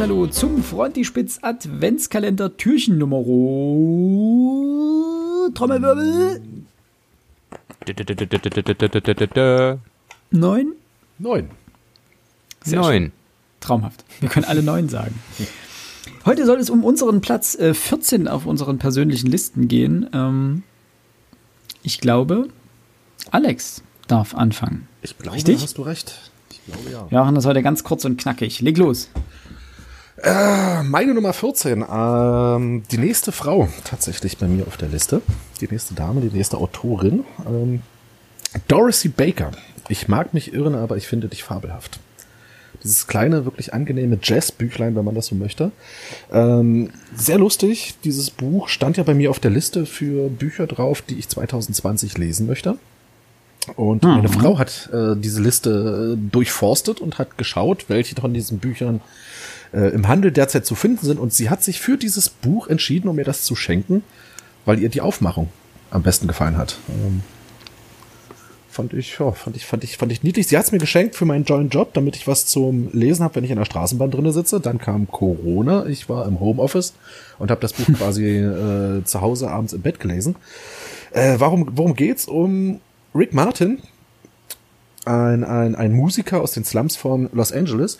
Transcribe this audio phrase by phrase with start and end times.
[0.00, 3.22] herzliches Hallo zum Frontispitz Adventskalender Türchen Nummer
[5.54, 6.40] Trommelwirbel.
[10.30, 10.72] Neun?
[11.18, 11.50] Neun.
[12.64, 12.92] Sehr Neun.
[12.92, 13.12] schön.
[13.60, 14.04] Traumhaft.
[14.20, 15.14] Wir können alle neun sagen.
[16.24, 20.08] Heute soll es um unseren Platz äh, 14 auf unseren persönlichen Listen gehen.
[20.14, 20.62] Ähm,
[21.82, 22.48] ich glaube,
[23.30, 24.88] Alex darf anfangen.
[25.02, 25.62] Ich glaube, Richtig?
[25.62, 26.30] hast du recht.
[26.50, 27.10] Ich glaube ja.
[27.10, 28.60] Wir machen das heute ganz kurz und knackig.
[28.60, 29.10] Leg los.
[30.22, 31.84] Äh, meine Nummer 14.
[31.90, 35.22] Ähm, die nächste Frau tatsächlich bei mir auf der Liste.
[35.60, 37.24] Die nächste Dame, die nächste Autorin.
[37.46, 37.82] Ähm,
[38.68, 39.52] Dorothy Baker.
[39.88, 42.00] Ich mag mich irren, aber ich finde dich fabelhaft.
[42.82, 45.70] Dieses kleine, wirklich angenehme Jazzbüchlein, wenn man das so möchte.
[46.32, 47.94] Ähm, sehr lustig.
[48.04, 52.16] Dieses Buch stand ja bei mir auf der Liste für Bücher drauf, die ich 2020
[52.18, 52.76] lesen möchte.
[53.76, 58.58] Und meine Frau hat äh, diese Liste äh, durchforstet und hat geschaut, welche von diesen
[58.58, 59.00] Büchern
[59.72, 61.18] äh, im Handel derzeit zu finden sind.
[61.18, 64.02] Und sie hat sich für dieses Buch entschieden, um mir das zu schenken,
[64.64, 65.48] weil ihr die Aufmachung
[65.90, 66.78] am besten gefallen hat.
[66.88, 67.22] Ähm,
[68.68, 70.46] fand ich, ja, fand ich, fand ich, fand ich niedlich.
[70.46, 73.34] Sie hat es mir geschenkt für meinen Joint Job, damit ich was zum Lesen habe,
[73.36, 74.60] wenn ich in der Straßenbahn drinne sitze.
[74.60, 75.86] Dann kam Corona.
[75.86, 76.94] Ich war im Homeoffice
[77.38, 80.36] und habe das Buch quasi äh, zu Hause abends im Bett gelesen.
[81.12, 82.26] Äh, warum, worum geht's?
[82.26, 82.80] Um
[83.14, 83.80] Rick Martin,
[85.10, 87.98] ein, ein, ein Musiker aus den Slums von Los Angeles.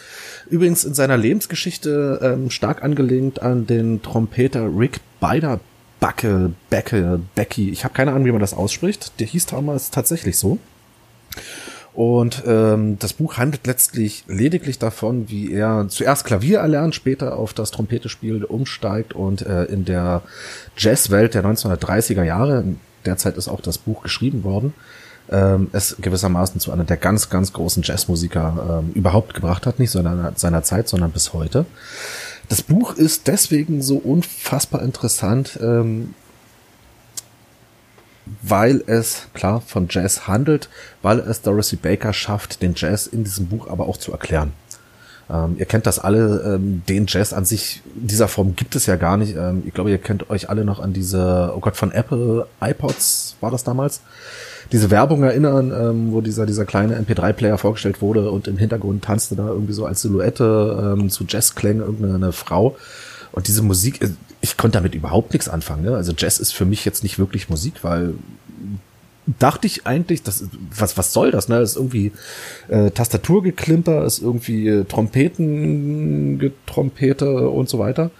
[0.48, 5.60] Übrigens in seiner Lebensgeschichte ähm, stark angelehnt an den Trompeter Rick Beider
[5.98, 7.70] Backe, Becke, Becky.
[7.70, 9.20] Ich habe keine Ahnung, wie man das ausspricht.
[9.20, 10.58] Der hieß damals tatsächlich so.
[11.92, 17.52] Und ähm, das Buch handelt letztlich lediglich davon, wie er zuerst Klavier erlernt, später auf
[17.52, 20.22] das Trompetespiel umsteigt und äh, in der
[20.76, 22.64] Jazzwelt der 1930er Jahre,
[23.04, 24.72] derzeit ist auch das Buch geschrieben worden,
[25.30, 29.90] ähm, es gewissermaßen zu einer der ganz, ganz großen Jazzmusiker ähm, überhaupt gebracht hat, nicht
[29.90, 31.66] seiner, seiner Zeit, sondern bis heute.
[32.48, 36.14] Das Buch ist deswegen so unfassbar interessant, ähm,
[38.42, 40.68] weil es klar von Jazz handelt,
[41.02, 44.52] weil es Dorothy Baker schafft, den Jazz in diesem Buch aber auch zu erklären.
[45.30, 48.96] Ähm, ihr kennt das alle, ähm, den Jazz an sich dieser Form gibt es ja
[48.96, 49.36] gar nicht.
[49.36, 53.36] Ähm, ich glaube, ihr kennt euch alle noch an diese, oh Gott, von Apple iPods
[53.40, 54.00] war das damals,
[54.72, 59.34] diese Werbung erinnern, ähm, wo dieser, dieser kleine MP3-Player vorgestellt wurde und im Hintergrund tanzte
[59.34, 62.76] da irgendwie so als Silhouette ähm, zu Jazzklängen irgendeine Frau.
[63.32, 64.10] Und diese Musik, äh,
[64.40, 65.84] ich konnte damit überhaupt nichts anfangen.
[65.84, 65.96] Ne?
[65.96, 68.14] Also Jazz ist für mich jetzt nicht wirklich Musik, weil
[69.38, 70.44] dachte ich eigentlich, das
[70.76, 71.48] was was soll das?
[71.48, 72.10] Ne, das ist irgendwie
[72.68, 78.10] äh, Tastaturgeklimper, ist irgendwie äh, Trompetengetrompete und so weiter.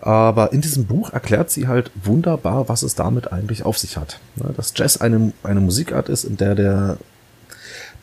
[0.00, 4.18] Aber in diesem Buch erklärt sie halt wunderbar, was es damit eigentlich auf sich hat.
[4.36, 6.98] Ne, dass Jazz eine eine Musikart ist, in der der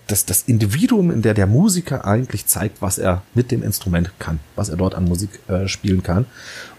[0.08, 4.40] das, das Individuum, in der der Musiker eigentlich zeigt, was er mit dem Instrument kann,
[4.56, 6.26] was er dort an Musik äh, spielen kann.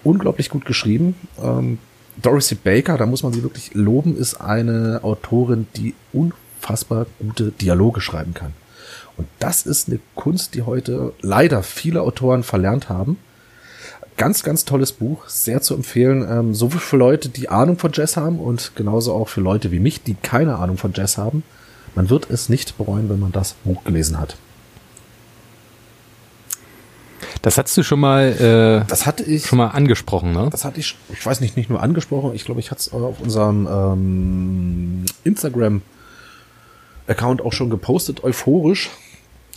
[0.03, 1.15] Unglaublich gut geschrieben.
[1.43, 1.79] Ähm,
[2.21, 8.01] Dorothy Baker, da muss man sie wirklich loben, ist eine Autorin, die unfassbar gute Dialoge
[8.01, 8.55] schreiben kann.
[9.17, 13.19] Und das ist eine Kunst, die heute leider viele Autoren verlernt haben.
[14.19, 16.27] Ganz, ganz tolles Buch, sehr zu empfehlen.
[16.29, 19.79] Ähm, sowohl für Leute, die Ahnung von Jazz haben und genauso auch für Leute wie
[19.79, 21.43] mich, die keine Ahnung von Jazz haben.
[21.95, 24.37] Man wird es nicht bereuen, wenn man das Buch gelesen hat.
[27.43, 30.49] Das hast du schon mal, äh, Das hatte ich schon mal angesprochen, ne?
[30.51, 33.21] Das hatte ich, ich weiß nicht, nicht nur angesprochen, ich glaube, ich hatte es auf
[33.21, 38.91] unserem ähm, Instagram-Account auch schon gepostet, euphorisch.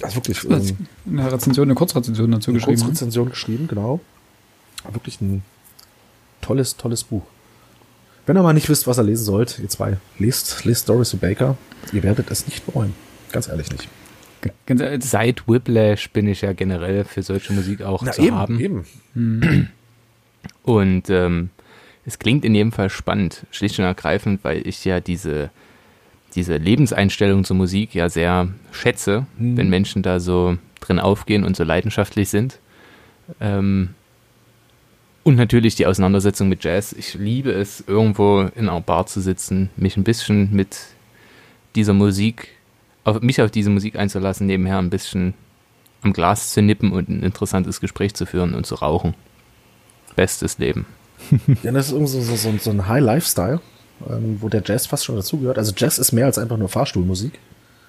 [0.03, 2.78] Also wirklich ähm, Eine Rezension, eine Kurzrezension dazu eine geschrieben.
[2.79, 2.85] ne?
[2.85, 3.99] Kurzrezension geschrieben, genau.
[4.89, 5.43] Wirklich ein
[6.41, 7.23] tolles, tolles Buch.
[8.25, 11.57] Wenn ihr mal nicht wisst, was ihr lesen sollt, ihr zwei, lest, lest Dorothy Baker.
[11.91, 12.93] Ihr werdet es nicht bereuen.
[13.31, 13.87] Ganz ehrlich nicht.
[15.03, 18.59] Seit Whiplash bin ich ja generell für solche Musik auch zu haben.
[18.59, 18.85] eben.
[20.63, 21.49] Und ähm,
[22.05, 25.51] es klingt in jedem Fall spannend, schlicht und ergreifend, weil ich ja diese,
[26.34, 31.63] diese Lebenseinstellung zur Musik ja sehr schätze, wenn Menschen da so drin aufgehen und so
[31.63, 32.59] leidenschaftlich sind.
[33.39, 33.89] Ähm,
[35.23, 36.94] und natürlich die Auseinandersetzung mit Jazz.
[36.94, 40.78] Ich liebe es, irgendwo in einer Bar zu sitzen, mich ein bisschen mit
[41.76, 42.50] dieser Musik,
[43.03, 45.34] auf, mich auf diese Musik einzulassen, nebenher ein bisschen
[46.02, 49.14] am Glas zu nippen und ein interessantes Gespräch zu führen und zu rauchen.
[50.16, 50.85] Bestes Leben.
[51.62, 53.62] Ja, das ist irgendwie so, so, so, ein High Lifestyle,
[54.09, 55.59] ähm, wo der Jazz fast schon dazugehört.
[55.59, 57.38] Also Jazz ist mehr als einfach nur Fahrstuhlmusik.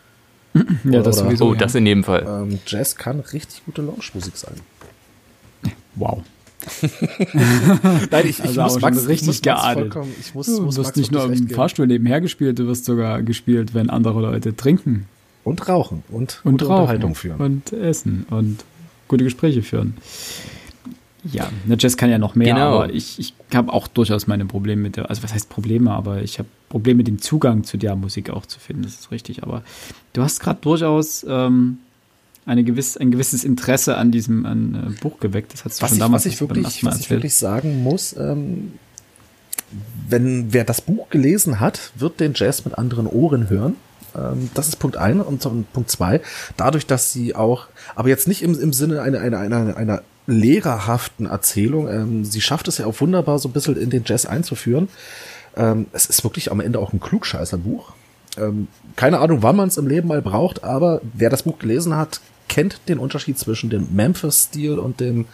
[0.55, 1.47] ja, das oder- sowieso.
[1.47, 1.59] Oh, ja.
[1.59, 2.27] das in jedem Fall.
[2.29, 4.57] Ähm, Jazz kann richtig gute Lounge-Musik sein.
[5.95, 6.23] wow.
[8.11, 9.93] Nein, ich, Also aber schon richtig geadelt.
[9.93, 11.49] vollkommen, ich muss, Du muss wirst Max nicht nur im.
[11.49, 15.07] Fahrstuhl nebenher gespielt, du wirst sogar gespielt, wenn andere Leute trinken
[15.45, 17.41] Und rauchen und, und gute rauchen Unterhaltung führen.
[17.41, 18.65] und essen und
[19.09, 19.95] gute Gespräche führen.
[21.25, 22.79] Ja, der Jazz kann ja noch mehr, Genau.
[22.81, 26.21] aber ich, ich habe auch durchaus meine Probleme mit der, also was heißt Probleme, aber
[26.23, 29.45] ich habe Probleme mit dem Zugang zu der Musik auch zu finden, das ist richtig.
[29.45, 29.63] Aber
[30.15, 31.79] du hast gerade durchaus ähm,
[32.45, 35.53] eine gewiss, ein gewisses Interesse an diesem an, äh, Buch geweckt.
[35.53, 38.15] Das hast du Was schon ich, damals was ich wirklich, was ich wirklich sagen muss,
[38.17, 38.73] ähm,
[40.09, 43.77] wenn wer das Buch gelesen hat, wird den Jazz mit anderen Ohren hören.
[44.15, 45.41] Ähm, das ist Punkt ein und
[45.73, 46.21] Punkt zwei.
[46.57, 51.27] Dadurch, dass sie auch, aber jetzt nicht im, im Sinne einer, einer, einer, einer lehrerhaften
[51.27, 54.89] Erzählung, ähm, sie schafft es ja auch wunderbar, so ein bisschen in den Jazz einzuführen.
[55.57, 57.93] Ähm, es ist wirklich am Ende auch ein Klugscheißerbuch.
[58.39, 61.97] Ähm, keine Ahnung, wann man es im Leben mal braucht, aber wer das Buch gelesen
[61.97, 62.21] hat,
[62.53, 65.25] kennt den Unterschied zwischen dem Memphis-Stil und dem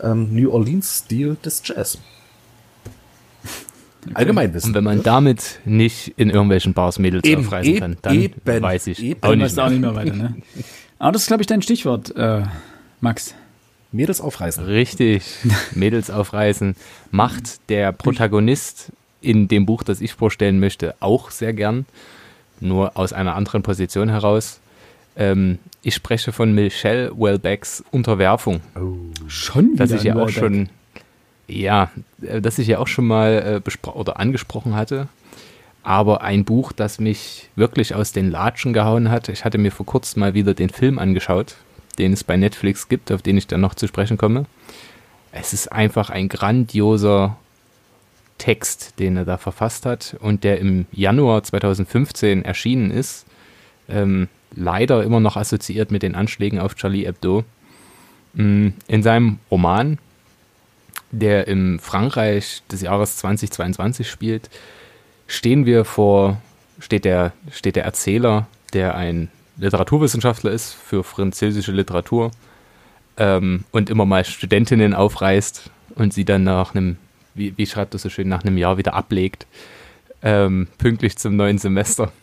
[0.00, 1.98] ähm, New Orleans-Stil des Jazz.
[4.14, 4.70] Allgemeinwissen.
[4.70, 8.40] Und wenn man damit nicht in irgendwelchen Bars Mädels Eben, aufreißen eben, kann, dann eben,
[8.44, 9.20] weiß ich eben.
[9.20, 9.72] auch Dann nicht weißt du auch mehr.
[9.72, 10.36] nicht mehr weiter, ne?
[11.00, 12.42] Aber das ist, glaube ich, dein Stichwort, äh,
[13.00, 13.34] Max.
[13.90, 14.64] Mädels aufreißen.
[14.64, 15.24] Richtig,
[15.74, 16.76] Mädels aufreißen.
[17.10, 21.84] Macht der Protagonist in dem Buch, das ich vorstellen möchte, auch sehr gern,
[22.60, 24.60] nur aus einer anderen Position heraus.
[25.16, 28.60] Ähm, ich spreche von Michelle Welbecks Unterwerfung.
[29.26, 30.68] Schon wieder das ich ja auch schon,
[31.46, 31.90] ja,
[32.22, 35.08] äh, das ich ja auch schon mal äh, oder angesprochen hatte.
[35.82, 39.28] Aber ein Buch, das mich wirklich aus den Latschen gehauen hat.
[39.30, 41.56] Ich hatte mir vor kurzem mal wieder den Film angeschaut,
[41.98, 44.44] den es bei Netflix gibt, auf den ich dann noch zu sprechen komme.
[45.32, 47.38] Es ist einfach ein grandioser
[48.36, 53.26] Text, den er da verfasst hat und der im Januar 2015 erschienen ist.
[53.88, 57.44] Ähm, leider immer noch assoziiert mit den Anschlägen auf Charlie Hebdo.
[58.34, 59.98] Mm, In seinem Roman,
[61.10, 64.50] der im Frankreich des Jahres 2022 spielt,
[65.26, 66.40] stehen wir vor,
[66.78, 72.30] steht der, steht der Erzähler, der ein Literaturwissenschaftler ist für französische Literatur
[73.16, 76.96] ähm, und immer mal Studentinnen aufreißt und sie dann nach einem,
[77.34, 79.46] wie, wie schreibt das so schön, nach einem Jahr wieder ablegt,
[80.22, 82.12] ähm, pünktlich zum neuen Semester.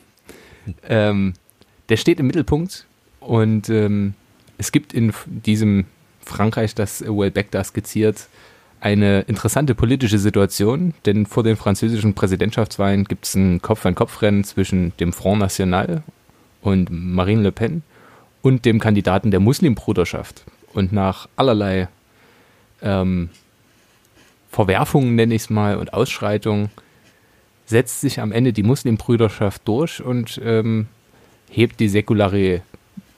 [0.90, 1.32] Ähm,
[1.90, 2.86] der steht im Mittelpunkt
[3.20, 4.14] und ähm,
[4.58, 5.86] es gibt in diesem
[6.22, 8.28] Frankreich, das Welbeck da skizziert,
[8.80, 15.14] eine interessante politische Situation, denn vor den französischen Präsidentschaftswahlen gibt es ein Kopf-an-Kopf-Rennen zwischen dem
[15.14, 16.04] Front National
[16.62, 17.82] und Marine Le Pen
[18.42, 20.44] und dem Kandidaten der Muslimbruderschaft.
[20.74, 21.88] Und nach allerlei
[22.82, 23.30] ähm,
[24.52, 26.70] Verwerfungen, nenne ich es mal, und Ausschreitungen,
[27.66, 30.88] setzt sich am Ende die Muslimbrüderschaft durch und ähm,
[31.50, 32.62] hebt die säkulare,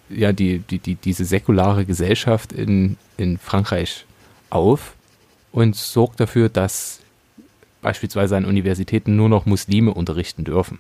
[0.10, 4.06] ja, die, die, die, diese säkulare Gesellschaft in, in Frankreich
[4.50, 4.96] auf
[5.52, 7.00] und sorgt dafür, dass
[7.81, 10.80] beispielsweise an Universitäten nur noch Muslime unterrichten dürfen.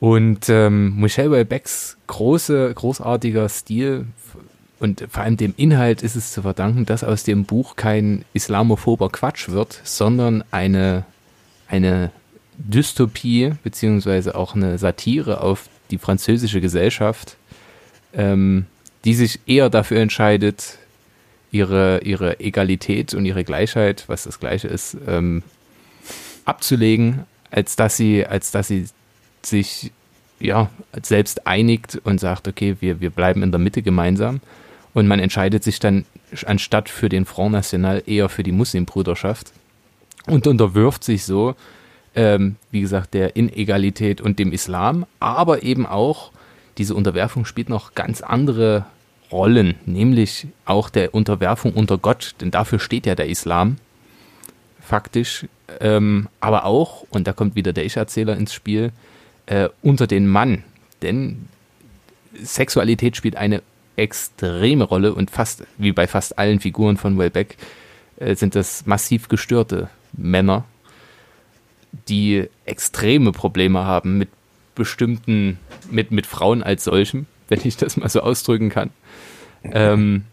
[0.00, 4.06] Und ähm, Michel Welbecks große, großartiger Stil
[4.78, 9.10] und vor allem dem Inhalt ist es zu verdanken, dass aus dem Buch kein islamophober
[9.10, 11.04] Quatsch wird, sondern eine,
[11.66, 12.12] eine
[12.58, 17.36] Dystopie beziehungsweise auch eine Satire auf die französische Gesellschaft,
[18.12, 18.66] ähm,
[19.04, 20.78] die sich eher dafür entscheidet,
[21.50, 25.42] ihre, ihre Egalität und ihre Gleichheit, was das Gleiche ist, ähm,
[26.44, 28.86] abzulegen, als dass sie, als dass sie
[29.42, 29.92] sich
[30.40, 30.70] ja
[31.02, 34.40] selbst einigt und sagt, okay, wir, wir bleiben in der Mitte gemeinsam.
[34.94, 36.04] Und man entscheidet sich dann
[36.44, 39.52] anstatt für den Front National eher für die Muslimbruderschaft
[40.26, 41.54] und unterwirft sich so,
[42.18, 46.32] ähm, wie gesagt, der Inegalität und dem Islam, aber eben auch
[46.76, 48.86] diese Unterwerfung spielt noch ganz andere
[49.30, 53.76] Rollen, nämlich auch der Unterwerfung unter Gott, denn dafür steht ja der Islam
[54.80, 55.46] faktisch,
[55.78, 58.90] ähm, aber auch, und da kommt wieder der Ich-Erzähler ins Spiel,
[59.46, 60.64] äh, unter den Mann,
[61.02, 61.46] denn
[62.34, 63.62] Sexualität spielt eine
[63.94, 67.56] extreme Rolle und fast wie bei fast allen Figuren von Welbeck
[68.16, 70.64] äh, sind das massiv gestörte Männer,
[72.08, 74.28] die extreme Probleme haben mit
[74.74, 75.58] bestimmten,
[75.90, 78.90] mit, mit Frauen als solchen, wenn ich das mal so ausdrücken kann.
[79.64, 80.24] Ähm,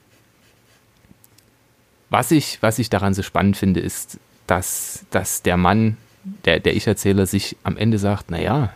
[2.09, 5.97] was, ich, was ich daran so spannend finde, ist, dass, dass der Mann,
[6.45, 8.71] der, der Ich-Erzähler, sich am Ende sagt, naja,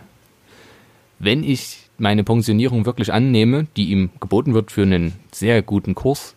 [1.19, 6.35] wenn ich meine Pensionierung wirklich annehme, die ihm geboten wird für einen sehr guten Kurs,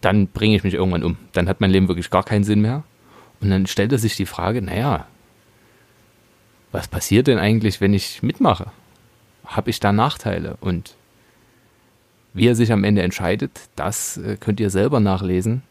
[0.00, 1.16] dann bringe ich mich irgendwann um.
[1.32, 2.82] Dann hat mein Leben wirklich gar keinen Sinn mehr.
[3.40, 5.06] Und dann stellt er sich die Frage, naja,
[6.72, 8.66] was passiert denn eigentlich, wenn ich mitmache?
[9.44, 10.56] Habe ich da Nachteile?
[10.60, 10.94] Und
[12.32, 15.62] wie er sich am Ende entscheidet, das äh, könnt ihr selber nachlesen.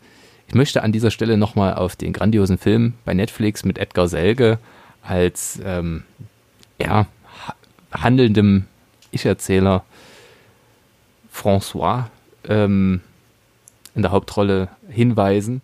[0.47, 4.57] Ich möchte an dieser Stelle nochmal auf den grandiosen Film bei Netflix mit Edgar Selge
[5.01, 6.03] als ähm,
[6.81, 7.05] ja,
[7.47, 7.55] ha
[7.91, 8.65] handelndem
[9.11, 9.83] Ich-Erzähler
[11.33, 12.05] François
[12.47, 13.01] ähm,
[13.95, 15.61] in der Hauptrolle hinweisen,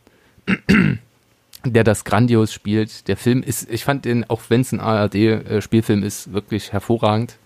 [1.73, 3.07] der das grandios spielt.
[3.07, 7.37] Der Film ist, ich fand den, auch wenn es ein ARD-Spielfilm ist, wirklich hervorragend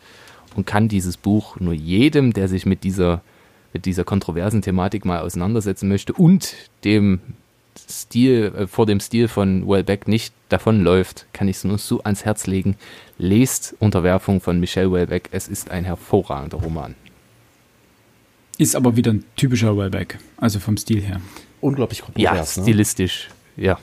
[0.56, 3.22] und kann dieses Buch nur jedem, der sich mit dieser,
[3.74, 7.20] mit dieser kontroversen Thematik mal auseinandersetzen möchte und dem
[7.90, 12.26] Stil, äh, vor dem Stil von Wellbeck nicht davonläuft, kann ich es nur so ans
[12.26, 12.76] Herz legen.
[13.18, 15.30] Lest Unterwerfung von Michel Wellbeck.
[15.32, 16.96] Es ist ein hervorragender Roman.
[18.58, 21.22] Ist aber wieder ein typischer Wellbeck, also vom Stil her.
[21.62, 22.56] Unglaublich kontrovers.
[22.56, 22.68] Ja, ne?
[22.68, 23.66] stilistisch, ne?
[23.66, 23.80] ja.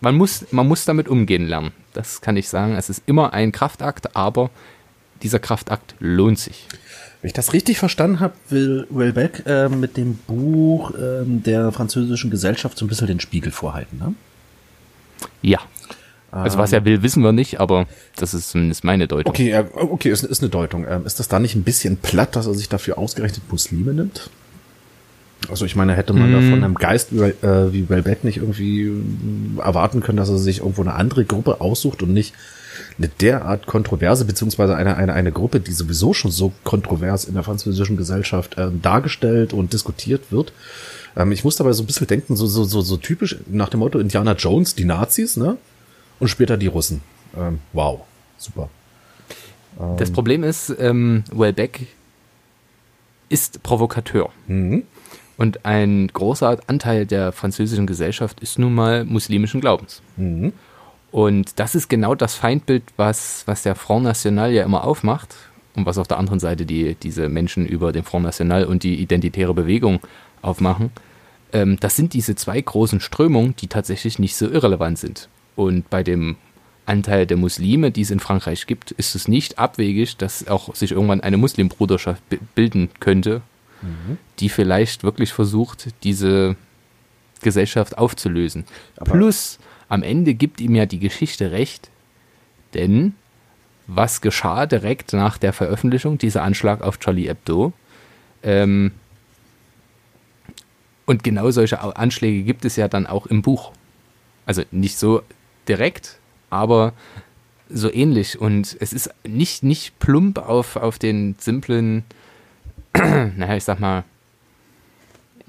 [0.00, 1.72] Man muss, man muss damit umgehen lernen.
[1.92, 2.76] Das kann ich sagen.
[2.76, 4.50] Es ist immer ein Kraftakt, aber
[5.22, 6.66] dieser Kraftakt lohnt sich.
[7.20, 12.30] Wenn ich das richtig verstanden habe, will Welbeck äh, mit dem Buch äh, der französischen
[12.30, 14.14] Gesellschaft so ein bisschen den Spiegel vorhalten, ne?
[15.42, 15.58] Ja.
[16.32, 19.30] Also was er will, wissen wir nicht, aber das ist zumindest meine Deutung.
[19.30, 20.86] Okay, äh, okay, ist, ist eine Deutung.
[20.88, 24.30] Ähm, ist das da nicht ein bisschen platt, dass er sich dafür ausgerechnet Muslime nimmt?
[25.48, 26.32] Also ich meine, hätte man mm.
[26.32, 30.38] da von einem Geist wie, äh, wie Welbeck nicht irgendwie äh, erwarten können, dass er
[30.38, 32.34] sich irgendwo eine andere Gruppe aussucht und nicht
[32.98, 37.42] eine derart kontroverse, beziehungsweise eine, eine, eine Gruppe, die sowieso schon so kontrovers in der
[37.42, 40.52] französischen Gesellschaft äh, dargestellt und diskutiert wird.
[41.16, 43.80] Ähm, ich muss dabei so ein bisschen denken, so, so, so, so typisch nach dem
[43.80, 45.56] Motto Indiana Jones, die Nazis, ne?
[46.18, 47.00] Und später die Russen.
[47.36, 48.00] Ähm, wow,
[48.36, 48.68] super.
[49.80, 51.86] Ähm, das Problem ist, ähm, Wellbeck
[53.28, 54.30] ist Provokateur.
[54.46, 54.82] Mhm.
[55.40, 60.02] Und ein großer Anteil der französischen Gesellschaft ist nun mal muslimischen Glaubens.
[60.18, 60.52] Mhm.
[61.10, 65.34] Und das ist genau das Feindbild, was, was der Front National ja immer aufmacht
[65.74, 68.96] und was auf der anderen Seite die, diese Menschen über den Front National und die
[68.96, 70.00] identitäre Bewegung
[70.42, 70.90] aufmachen.
[71.54, 75.30] Ähm, das sind diese zwei großen Strömungen, die tatsächlich nicht so irrelevant sind.
[75.56, 76.36] Und bei dem
[76.84, 80.92] Anteil der Muslime, die es in Frankreich gibt, ist es nicht abwegig, dass auch sich
[80.92, 82.22] irgendwann eine Muslimbruderschaft
[82.54, 83.40] bilden könnte,
[83.82, 84.18] mhm.
[84.38, 86.56] die vielleicht wirklich versucht, diese
[87.40, 88.64] Gesellschaft aufzulösen.
[88.96, 89.58] Aber Plus
[89.88, 91.90] am Ende gibt ihm ja die Geschichte recht,
[92.74, 93.14] denn
[93.86, 97.72] was geschah direkt nach der Veröffentlichung, dieser Anschlag auf Charlie Hebdo?
[98.42, 98.92] Ähm,
[101.06, 103.72] und genau solche Anschläge gibt es ja dann auch im Buch.
[104.46, 105.22] Also nicht so
[105.66, 106.20] direkt,
[106.50, 106.92] aber
[107.68, 108.40] so ähnlich.
[108.40, 112.04] Und es ist nicht, nicht plump auf, auf den simplen,
[113.36, 114.04] naja, ich sag mal,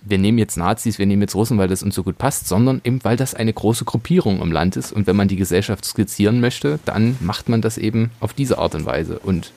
[0.04, 2.82] wir nehmen jetzt Nazis, wir nehmen jetzt Russen, weil das uns so gut passt, sondern
[2.84, 4.92] eben, weil das eine große Gruppierung im Land ist.
[4.92, 8.76] Und wenn man die Gesellschaft skizzieren möchte, dann macht man das eben auf diese Art
[8.76, 9.52] und Weise und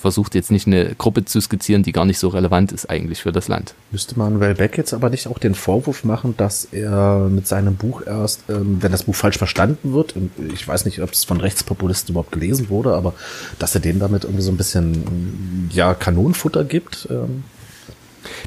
[0.00, 3.32] versucht jetzt nicht eine Gruppe zu skizzieren, die gar nicht so relevant ist eigentlich für
[3.32, 3.74] das Land.
[3.90, 8.02] Müsste man Wellbeck jetzt aber nicht auch den Vorwurf machen, dass er mit seinem Buch
[8.06, 10.14] erst, ähm, wenn das Buch falsch verstanden wird,
[10.52, 13.12] ich weiß nicht, ob es von Rechtspopulisten überhaupt gelesen wurde, aber
[13.58, 17.06] dass er denen damit irgendwie so ein bisschen, ja, Kanonenfutter gibt?
[17.10, 17.44] Ähm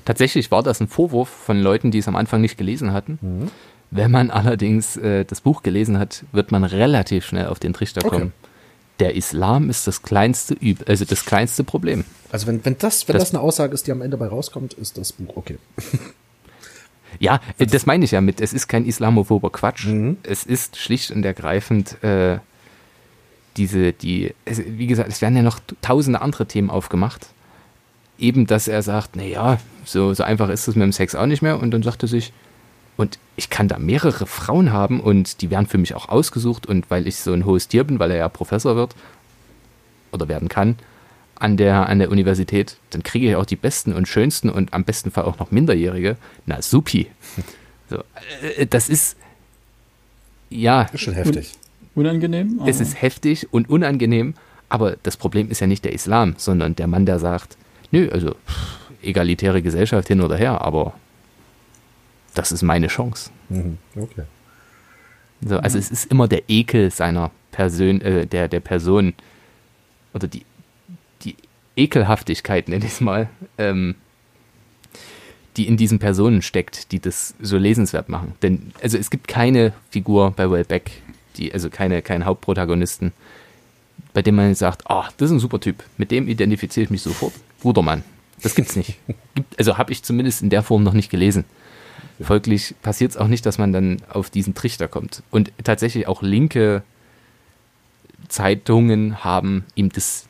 [0.06, 3.20] Tatsächlich war das ein Vorwurf von Leuten, die es am Anfang nicht gelesen hatten.
[3.22, 3.52] Mhm.
[3.92, 8.02] Wenn man allerdings äh, das Buch gelesen hat, wird man relativ schnell auf den Trichter
[8.02, 8.34] kommen.
[9.00, 12.06] Der Islam ist das kleinste Üb also das kleinste Problem.
[12.32, 14.74] Also wenn, wenn das, wenn das, das eine Aussage ist, die am Ende bei rauskommt,
[14.74, 15.58] ist das Buch okay.
[17.20, 19.88] ja, äh, das meine ich ja mit, es ist kein islamophober Quatsch.
[19.88, 20.18] Mhm.
[20.24, 22.40] Es ist schlicht und ergreifend äh,
[23.58, 27.28] diese, die, es, wie gesagt, es werden ja noch tausende andere Themen aufgemacht
[28.20, 31.42] eben, dass er sagt, naja, so, so einfach ist es mit dem Sex auch nicht
[31.42, 31.60] mehr.
[31.60, 32.34] Und dann sagt er sich,
[32.98, 36.66] und ich kann da mehrere Frauen haben und die werden für mich auch ausgesucht.
[36.68, 38.96] Und weil ich so ein hohes Tier bin, weil er ja Professor wird
[40.12, 40.78] oder werden kann
[41.36, 44.84] an der, an der Universität, dann kriege ich auch die besten und schönsten und am
[44.84, 46.18] besten Fall auch noch Minderjährige.
[46.46, 47.08] Na, supi.
[47.90, 47.98] So,
[48.58, 49.18] äh, das ist,
[50.50, 50.84] ja.
[50.94, 51.52] Ist schon heftig.
[51.96, 52.62] Unangenehm?
[52.66, 54.36] Es ist heftig und unangenehm,
[54.70, 57.58] aber das Problem ist ja nicht der Islam, sondern der Mann, der sagt,
[57.92, 58.36] Nö, also
[59.04, 60.94] egalitäre Gesellschaft hin oder her, aber
[62.34, 63.32] das ist meine Chance.
[63.50, 64.24] Mhm, okay.
[65.42, 65.84] So, also mhm.
[65.84, 69.14] es ist immer der Ekel seiner Person, äh, der, der Person
[70.14, 70.46] oder die,
[71.24, 71.36] die
[71.76, 73.96] Ekelhaftigkeit, nenne ich es mal, ähm,
[75.58, 78.34] die in diesen Personen steckt, die das so lesenswert machen.
[78.42, 80.92] Denn also es gibt keine Figur bei Wellbeck,
[81.38, 83.12] die, also keine, keinen Hauptprotagonisten,
[84.14, 86.90] bei dem man sagt, ah, oh, das ist ein super Typ, mit dem identifiziere ich
[86.90, 87.34] mich sofort.
[87.62, 88.04] Guter Mann.
[88.42, 88.98] Das gibt's nicht.
[89.36, 91.46] Gibt, also habe ich zumindest in der Form noch nicht gelesen.
[92.22, 95.24] Folglich passiert es auch nicht, dass man dann auf diesen Trichter kommt.
[95.32, 96.84] Und tatsächlich auch linke
[98.28, 100.28] Zeitungen haben ihm das,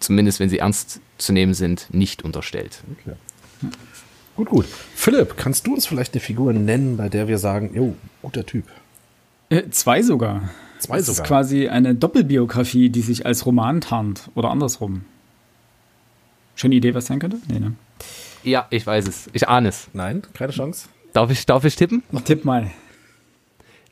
[0.00, 2.82] zumindest wenn sie ernst zu nehmen sind, nicht unterstellt.
[3.00, 3.16] Okay.
[4.36, 4.66] Gut, gut.
[4.94, 8.64] Philipp, kannst du uns vielleicht eine Figur nennen, bei der wir sagen, jo, guter Typ?
[9.50, 10.50] Äh, zwei sogar.
[10.78, 11.22] Zwei das sogar.
[11.22, 15.04] ist quasi eine Doppelbiografie, die sich als Roman tarnt oder andersrum.
[16.54, 17.38] Schon eine Idee, was sein könnte?
[17.48, 17.74] Nee, ne?
[18.44, 19.30] Ja, ich weiß es.
[19.32, 19.88] Ich ahne es.
[19.92, 20.88] Nein, keine Chance.
[21.12, 22.02] Darf ich, darf ich tippen?
[22.24, 22.70] Tipp mal.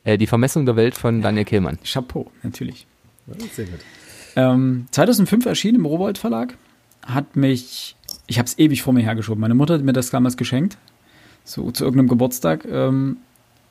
[0.03, 1.77] Äh, die Vermessung der Welt von Daniel Kehlmann.
[1.83, 2.87] Chapeau, natürlich.
[3.53, 3.79] Sehr gut.
[4.35, 6.55] Ähm, 2005 erschienen im Rowold Verlag.
[7.05, 7.95] Hat mich,
[8.27, 9.41] ich habe es ewig vor mir hergeschoben.
[9.41, 10.77] Meine Mutter hat mir das damals geschenkt.
[11.43, 12.65] So zu irgendeinem Geburtstag.
[12.65, 13.17] Ähm,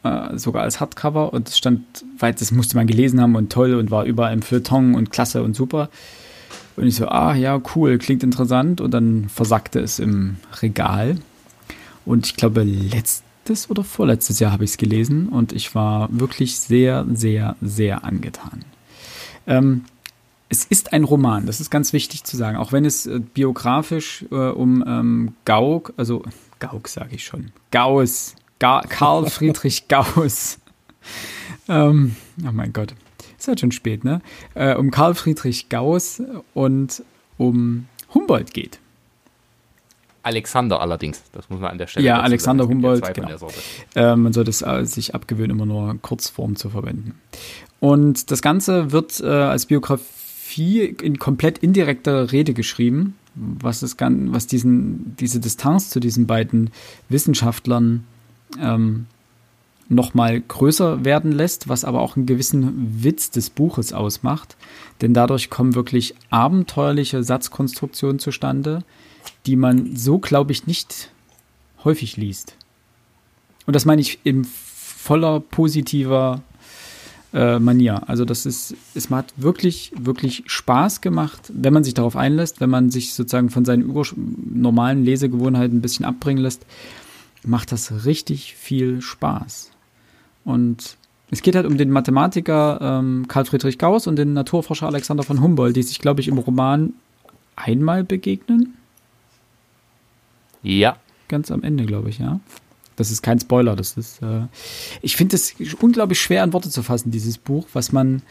[0.02, 1.32] äh, sogar als Hardcover.
[1.32, 4.42] Und es stand, weil das musste man gelesen haben und toll und war überall im
[4.42, 5.90] Feuilleton und klasse und super.
[6.76, 8.80] Und ich so, ah ja, cool, klingt interessant.
[8.80, 11.16] Und dann versackte es im Regal.
[12.04, 16.58] Und ich glaube, letztes oder vorletztes Jahr habe ich es gelesen und ich war wirklich
[16.58, 18.64] sehr, sehr, sehr angetan.
[19.46, 19.84] Ähm,
[20.48, 24.24] es ist ein Roman, das ist ganz wichtig zu sagen, auch wenn es äh, biografisch
[24.30, 26.24] äh, um ähm, Gauck, also
[26.58, 30.58] Gauck sage ich schon, Gauss, Ga Karl Friedrich Gauss.
[31.68, 32.94] ähm, oh mein Gott,
[33.40, 34.20] ist halt schon spät, ne?
[34.54, 36.22] Äh, um Karl Friedrich Gauss
[36.54, 37.02] und
[37.38, 38.78] um Humboldt geht.
[40.22, 42.74] Alexander allerdings, das muss man an der Stelle Ja, Alexander sagen.
[42.74, 43.48] Humboldt, genau.
[43.94, 47.18] Äh, man sollte es äh, sich abgewöhnen, immer nur Kurzform zu verwenden.
[47.80, 54.46] Und das Ganze wird äh, als Biografie in komplett indirekter Rede geschrieben, was, gan- was
[54.46, 56.70] diesen, diese Distanz zu diesen beiden
[57.08, 58.04] Wissenschaftlern
[58.60, 59.06] ähm,
[59.90, 64.56] nochmal größer werden lässt, was aber auch einen gewissen Witz des Buches ausmacht.
[65.02, 68.84] Denn dadurch kommen wirklich abenteuerliche Satzkonstruktionen zustande,
[69.46, 71.10] die man so, glaube ich, nicht
[71.84, 72.54] häufig liest.
[73.66, 76.42] Und das meine ich in voller positiver
[77.32, 78.08] äh, Manier.
[78.08, 82.70] Also das ist, es hat wirklich, wirklich Spaß gemacht, wenn man sich darauf einlässt, wenn
[82.70, 83.92] man sich sozusagen von seinen
[84.52, 86.64] normalen Lesegewohnheiten ein bisschen abbringen lässt,
[87.44, 89.70] macht das richtig viel Spaß.
[90.44, 90.96] Und
[91.30, 95.40] es geht halt um den Mathematiker ähm, Karl Friedrich Gauss und den Naturforscher Alexander von
[95.40, 96.94] Humboldt, die sich, glaube ich, im Roman
[97.56, 98.74] einmal begegnen.
[100.62, 100.96] Ja,
[101.30, 102.40] Ganz am Ende, glaube ich, ja.
[102.96, 104.20] Das ist kein Spoiler, das ist.
[104.20, 104.48] Äh,
[105.00, 108.22] ich finde es unglaublich schwer in Worte zu fassen, dieses Buch, was man,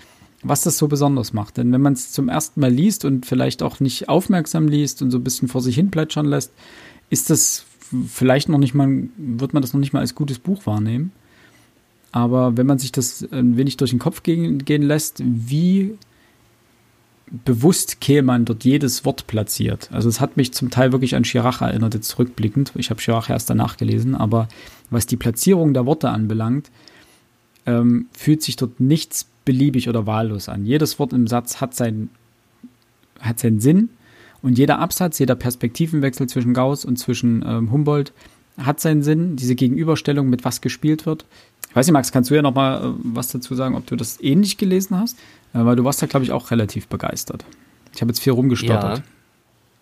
[0.43, 1.56] was das so besonders macht.
[1.56, 5.12] Denn wenn man es zum ersten Mal liest und vielleicht auch nicht aufmerksam liest und
[5.12, 6.52] so ein bisschen vor sich hin plätschern lässt,
[7.10, 7.63] ist das
[8.06, 11.13] vielleicht noch nicht mal, wird man das noch nicht mal als gutes Buch wahrnehmen.
[12.12, 15.98] Aber wenn man sich das ein wenig durch den Kopf gehen, gehen lässt, wie
[17.45, 19.89] bewusst Kehlmann dort jedes Wort platziert.
[19.91, 22.72] Also es hat mich zum Teil wirklich an Chirac erinnert, jetzt rückblickend.
[22.76, 24.48] Ich habe Chirac erst danach gelesen, aber
[24.89, 26.72] was die Platzierung der Worte anbelangt,
[27.67, 30.65] ähm, fühlt sich dort nichts beliebig oder wahllos an.
[30.65, 32.10] Jedes Wort im Satz hat, sein,
[33.19, 33.89] hat seinen Sinn
[34.41, 38.13] und jeder Absatz, jeder Perspektivenwechsel zwischen Gauss und zwischen ähm, Humboldt
[38.58, 41.26] hat seinen Sinn, diese Gegenüberstellung, mit was gespielt wird.
[41.70, 43.96] Ich weiß nicht, Max, kannst du ja noch mal äh, was dazu sagen, ob du
[43.96, 45.18] das ähnlich gelesen hast?
[45.54, 47.46] Äh, weil du warst da, glaube ich, auch relativ begeistert.
[47.94, 49.00] Ich habe jetzt viel rumgestottert.
[49.00, 49.04] Ja.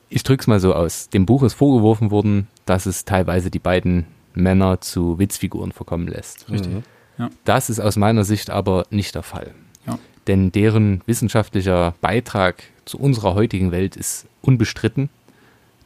[0.10, 1.10] Ich drück's mal so aus.
[1.10, 6.50] Dem Buch ist vorgeworfen worden, dass es teilweise die beiden Männer zu Witzfiguren verkommen lässt.
[6.50, 6.72] Richtig.
[7.18, 7.30] Ja.
[7.44, 9.54] Das ist aus meiner Sicht aber nicht der Fall.
[9.86, 9.98] Ja.
[10.28, 15.10] Denn deren wissenschaftlicher Beitrag zu unserer heutigen Welt ist unbestritten.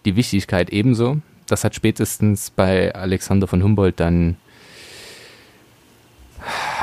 [0.06, 1.18] Die Wichtigkeit ebenso.
[1.48, 4.38] Das hat spätestens bei Alexander von Humboldt dann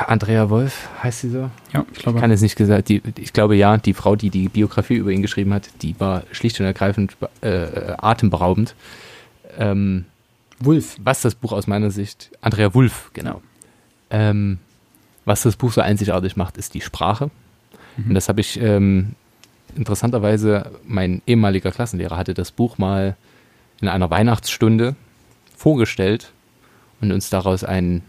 [0.07, 1.49] Andrea Wolf, heißt sie so?
[1.73, 2.19] Ja, ich glaube.
[2.19, 5.21] kann es nicht gesagt, die, ich glaube ja, die Frau, die die Biografie über ihn
[5.21, 8.75] geschrieben hat, die war schlicht und ergreifend äh, atemberaubend.
[9.57, 10.05] Ähm,
[10.59, 10.97] Wulf.
[11.03, 13.41] was das Buch aus meiner Sicht, Andrea Wulff, genau.
[14.09, 14.59] Ähm,
[15.25, 17.29] was das Buch so einzigartig macht, ist die Sprache.
[17.97, 19.15] Und das habe ich ähm,
[19.75, 23.15] interessanterweise, mein ehemaliger Klassenlehrer hatte das Buch mal
[23.81, 24.95] in einer Weihnachtsstunde
[25.55, 26.31] vorgestellt
[27.01, 28.03] und uns daraus einen,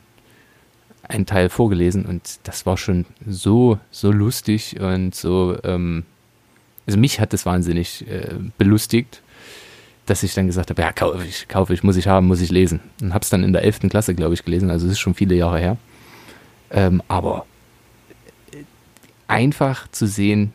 [1.11, 2.07] einen Teil vorgelesen.
[2.07, 6.05] Und das war schon so, so lustig und so, ähm,
[6.87, 9.23] also mich hat das wahnsinnig äh, belustigt
[10.11, 12.51] dass ich dann gesagt habe, ja, kaufe ich, kaufe ich, muss ich haben, muss ich
[12.51, 12.81] lesen.
[13.01, 13.89] Und habe es dann in der 11.
[13.91, 15.77] Klasse, glaube ich, gelesen, also es ist schon viele Jahre her.
[16.73, 17.47] Ähm, aber
[18.53, 18.65] äh,
[19.29, 20.53] einfach zu sehen,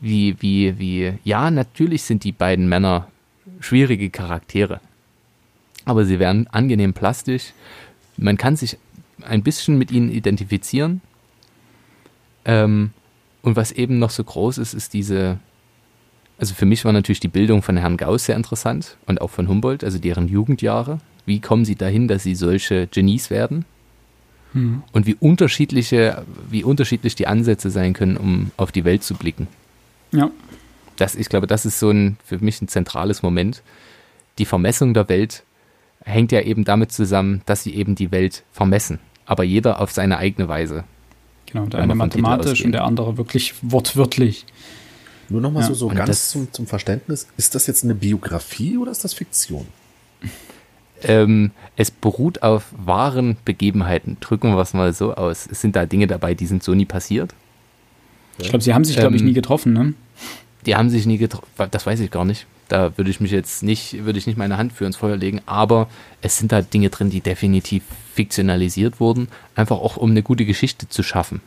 [0.00, 3.06] wie, wie, wie, ja, natürlich sind die beiden Männer
[3.60, 4.80] schwierige Charaktere,
[5.84, 7.52] aber sie werden angenehm plastisch.
[8.16, 8.76] Man kann sich
[9.24, 11.00] ein bisschen mit ihnen identifizieren.
[12.44, 12.90] Ähm,
[13.42, 15.38] und was eben noch so groß ist, ist diese,
[16.38, 19.48] also für mich war natürlich die Bildung von Herrn Gauss sehr interessant und auch von
[19.48, 20.98] Humboldt, also deren Jugendjahre.
[21.26, 23.64] Wie kommen sie dahin, dass sie solche Genies werden?
[24.52, 24.82] Hm.
[24.92, 29.48] Und wie unterschiedliche, wie unterschiedlich die Ansätze sein können, um auf die Welt zu blicken.
[30.12, 30.30] Ja.
[30.96, 33.62] Das, ich glaube, das ist so ein, für mich ein zentrales Moment.
[34.38, 35.42] Die Vermessung der Welt
[36.04, 39.00] hängt ja eben damit zusammen, dass sie eben die Welt vermessen.
[39.26, 40.84] Aber jeder auf seine eigene Weise.
[41.46, 44.44] Genau, der eine mathematisch und der andere wirklich wortwörtlich.
[45.28, 47.26] Nur noch mal Ja, so, so und ganz zum, zum Verständnis.
[47.36, 49.66] Ist das jetzt eine Biografie oder ist das Fiktion?
[51.02, 54.16] Ähm, es beruht auf wahren Begebenheiten.
[54.20, 55.46] Drücken wir es mal so aus.
[55.50, 57.34] Es sind da Dinge dabei, die sind so nie passiert.
[58.38, 59.94] Ich glaube, sie haben sich, glaube ich, Ähm, nie getroffen, ne?
[60.66, 61.46] Die haben sich nie getroffen.
[61.70, 62.46] Das weiß ich gar nicht.
[62.68, 65.40] Da würde ich mich jetzt nicht, würde ich nicht meine Hand für ins Feuer legen.
[65.46, 65.88] Aber
[66.22, 67.82] es sind da Dinge drin, die definitiv
[68.14, 69.28] fiktionalisiert wurden.
[69.54, 71.40] Einfach auch, um eine gute Geschichte zu schaffen.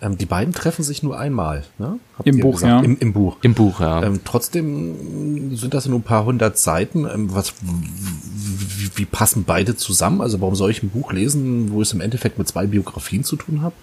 [0.00, 1.64] Ähm, die beiden treffen sich nur einmal.
[1.78, 1.98] Ne?
[2.18, 2.80] Habt Im ihr Buch, ja.
[2.80, 3.36] Im, Im Buch.
[3.42, 4.02] Im Buch, ja.
[4.02, 7.06] Ähm, trotzdem sind das nur ein paar hundert Seiten.
[7.06, 10.20] Ähm, was, wie, wie passen beide zusammen?
[10.20, 13.24] Also warum soll ich ein Buch lesen, wo ich es im Endeffekt mit zwei Biografien
[13.24, 13.74] zu tun habe?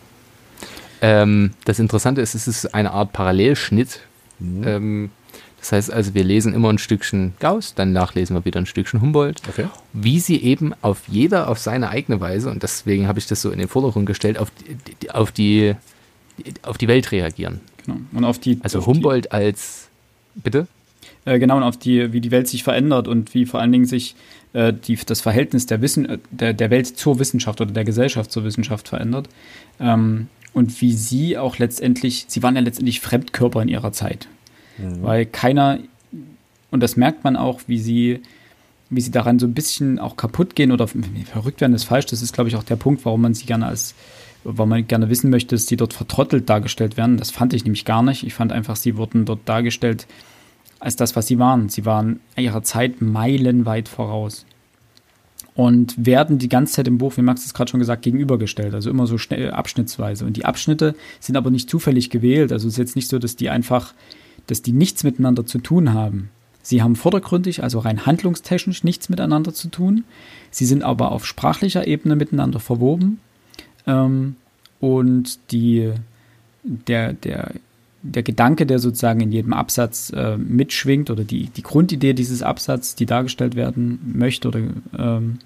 [1.01, 4.01] Ähm, das Interessante ist, es ist eine Art Parallelschnitt.
[4.39, 5.09] Mhm.
[5.61, 8.99] Das heißt also, wir lesen immer ein Stückchen Gauss, dann nachlesen wir wieder ein Stückchen
[8.99, 9.41] Humboldt.
[9.47, 9.67] Okay.
[9.93, 13.51] Wie sie eben auf jeder auf seine eigene Weise, und deswegen habe ich das so
[13.51, 15.75] in den Vordergrund gestellt, auf die, die- auf die,
[16.43, 17.59] die- auf die Welt reagieren.
[17.85, 17.99] Genau.
[18.11, 18.59] Und auf die.
[18.63, 19.87] Also auf Humboldt als,
[20.35, 20.65] bitte?
[21.25, 23.71] Die, äh, genau, und auf die, wie die Welt sich verändert und wie vor allen
[23.71, 24.15] Dingen sich
[24.53, 28.31] äh, die, das Verhältnis der, Wissen, äh, der, der Welt zur Wissenschaft oder der Gesellschaft
[28.31, 29.29] zur Wissenschaft verändert.
[29.79, 34.27] Ähm, und wie sie auch letztendlich, sie waren ja letztendlich Fremdkörper in ihrer Zeit.
[34.77, 35.79] Weil keiner,
[36.71, 38.21] und das merkt man auch, wie sie,
[38.89, 42.07] wie sie daran so ein bisschen auch kaputt gehen oder verrückt werden, ist falsch.
[42.07, 43.95] Das ist, glaube ich, auch der Punkt, warum man sie gerne als,
[44.43, 47.17] warum man gerne wissen möchte, dass die dort vertrottelt dargestellt werden.
[47.17, 48.23] Das fand ich nämlich gar nicht.
[48.25, 50.07] Ich fand einfach, sie wurden dort dargestellt
[50.79, 51.69] als das, was sie waren.
[51.69, 54.45] Sie waren ihrer Zeit meilenweit voraus.
[55.53, 58.73] Und werden die ganze Zeit im Buch, wie Max es gerade schon gesagt, gegenübergestellt.
[58.73, 60.25] Also immer so schnell abschnittsweise.
[60.25, 62.51] Und die Abschnitte sind aber nicht zufällig gewählt.
[62.51, 63.93] Also es ist jetzt nicht so, dass die einfach,
[64.47, 66.29] dass die nichts miteinander zu tun haben.
[66.63, 70.03] Sie haben vordergründig, also rein handlungstechnisch nichts miteinander zu tun.
[70.51, 73.19] Sie sind aber auf sprachlicher Ebene miteinander verwoben.
[73.87, 74.35] Ähm,
[74.79, 75.91] und die,
[76.63, 77.53] der, der,
[78.03, 82.95] der Gedanke, der sozusagen in jedem Absatz äh, mitschwingt oder die, die Grundidee dieses Absatzes,
[82.95, 84.59] die dargestellt werden möchte, oder,
[84.97, 85.39] ähm,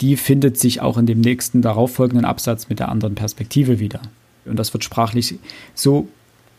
[0.00, 4.00] die findet sich auch in dem nächsten darauffolgenden Absatz mit der anderen Perspektive wieder.
[4.44, 5.36] Und das wird sprachlich
[5.74, 6.08] so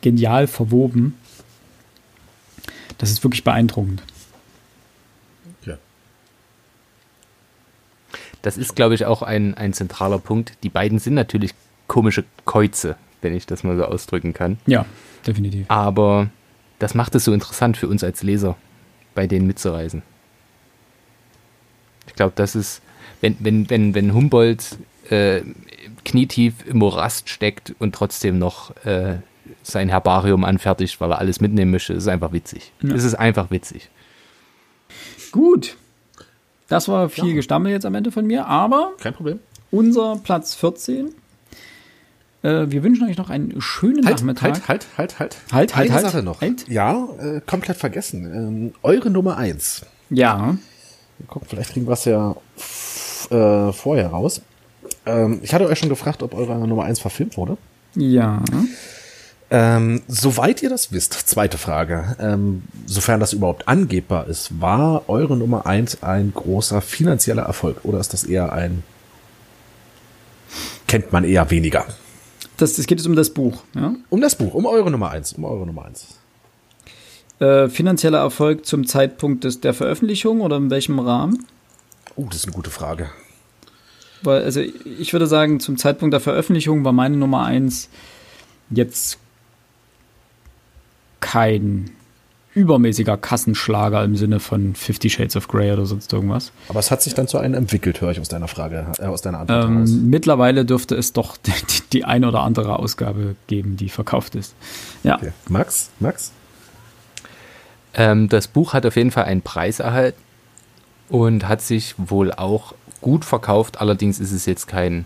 [0.02, 1.16] genial verwoben.
[2.98, 4.02] Das ist wirklich beeindruckend.
[5.66, 5.78] Ja.
[8.42, 10.54] Das ist, glaube ich, auch ein, ein zentraler Punkt.
[10.64, 11.54] Die beiden sind natürlich
[11.88, 14.58] komische Käuze, wenn ich das mal so ausdrücken kann.
[14.66, 14.86] Ja,
[15.26, 15.66] definitiv.
[15.70, 16.30] Aber
[16.80, 18.58] das macht es so interessant für uns als Leser,
[19.14, 20.04] bei denen mitzureisen.
[22.08, 22.82] Ich glaube, das ist,
[23.22, 24.78] wenn, wenn, wenn, wenn Humboldt
[25.10, 25.42] äh,
[26.04, 29.18] knietief im Morast steckt und trotzdem noch äh,
[29.64, 32.72] sein Herbarium anfertigt, weil er alles mitnehmen möchte, ist es einfach witzig.
[32.82, 32.94] Ja.
[32.96, 33.90] Es ist einfach witzig.
[35.32, 35.78] Gut.
[36.68, 39.40] Das war viel Gestammel jetzt am Ende von mir, aber Kein Problem.
[39.72, 41.14] unser Platz 14.
[42.42, 44.68] Äh, wir wünschen euch noch einen schönen Halt, Nachmittag.
[44.68, 45.38] halt, halt, halt, halt.
[45.52, 46.06] Halt, halt, Eine halt.
[46.06, 46.42] Sache noch.
[46.42, 46.68] Halt.
[46.68, 48.24] Ja, äh, komplett vergessen.
[48.26, 49.86] Ähm, eure Nummer eins.
[50.10, 50.58] Ja.
[51.28, 52.36] Gucken, vielleicht kriegen wir es ja
[53.30, 54.42] äh, vorher raus.
[55.06, 57.58] Ähm, ich hatte euch schon gefragt, ob eure Nummer eins verfilmt wurde.
[57.96, 58.44] Ja.
[59.58, 65.38] Ähm, soweit ihr das wisst, zweite Frage, ähm, sofern das überhaupt angebbar ist, war eure
[65.38, 68.84] Nummer eins ein großer finanzieller Erfolg oder ist das eher ein,
[70.88, 71.86] kennt man eher weniger?
[72.58, 73.64] Das, es geht jetzt um das Buch.
[73.76, 73.96] Ja?
[74.10, 76.20] Um das Buch, um eure Nummer eins, um eure Nummer eins.
[77.40, 81.46] Äh, finanzieller Erfolg zum Zeitpunkt des, der Veröffentlichung oder in welchem Rahmen?
[82.18, 83.10] Uh, das ist eine gute Frage.
[84.22, 87.88] Weil, also ich würde sagen, zum Zeitpunkt der Veröffentlichung war meine Nummer eins
[88.70, 89.18] jetzt
[91.26, 91.90] kein
[92.54, 96.52] übermäßiger Kassenschlager im Sinne von Fifty Shades of Grey oder sonst irgendwas.
[96.70, 99.24] Aber es hat sich dann zu einem entwickelt, höre ich aus deiner Frage, äh, aus
[99.24, 99.90] deiner Antwort heraus.
[99.90, 101.52] Ähm, mittlerweile dürfte es doch die,
[101.92, 104.54] die ein oder andere Ausgabe geben, die verkauft ist.
[105.04, 105.32] Ja, Okay.
[105.50, 106.32] Max, Max?
[107.96, 110.22] Ähm, das Buch hat auf jeden Fall einen Preis erhalten
[111.10, 113.82] und hat sich wohl auch gut verkauft.
[113.82, 115.06] Allerdings ist es jetzt kein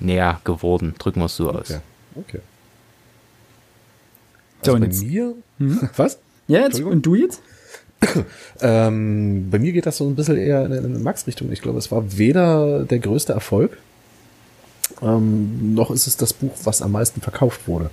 [0.00, 0.94] Multimillionär geworden.
[0.98, 1.70] Drücken wir es so aus.
[1.70, 1.80] Okay.
[2.16, 2.40] okay.
[4.62, 5.34] So, Also und bei jetzt- mir,
[5.96, 6.18] was?
[6.48, 7.40] ja jetzt, und du jetzt?
[8.60, 11.50] Ähm, bei mir geht das so ein bisschen eher in eine Max-Richtung.
[11.52, 13.76] Ich glaube, es war weder der größte Erfolg,
[15.02, 17.90] ähm, noch ist es das Buch, was am meisten verkauft wurde.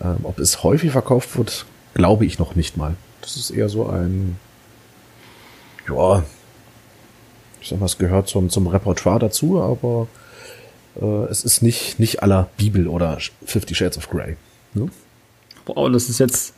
[0.00, 1.64] Ähm, ob es häufig verkauft wird,
[1.94, 2.94] glaube ich noch nicht mal.
[3.20, 4.36] Das ist eher so ein,
[5.88, 6.22] ja,
[7.60, 10.06] ich sag mal, es gehört zum, zum Repertoire dazu, aber äh,
[11.00, 14.36] es ist nicht, nicht aller Bibel oder Fifty Shades of Grey.
[14.74, 14.88] Ne?
[15.64, 16.54] Boah, das ist jetzt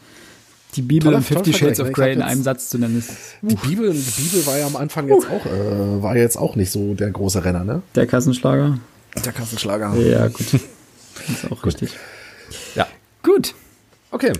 [0.74, 1.90] die Bibel Toller- und Fifty Shades of ne?
[1.90, 3.10] Ich Grey in einem Satz zu nennen, ist
[3.42, 6.70] Die Bibel, die Bibel war ja am Anfang jetzt auch, äh, war jetzt auch nicht
[6.70, 7.82] so der große Renner, ne?
[7.94, 8.78] der Kassenschlager.
[9.24, 9.94] Der Kassenschlager.
[9.96, 10.54] Ja, gut.
[10.54, 11.90] ist auch richtig.
[12.74, 12.86] Ja.
[13.22, 13.54] Gut,
[14.12, 14.32] Okay.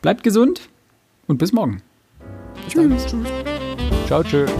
[0.00, 0.62] bleibt gesund
[1.26, 1.82] und bis morgen.
[2.68, 3.14] Tschüss.
[4.06, 4.50] Ciao, tschüss.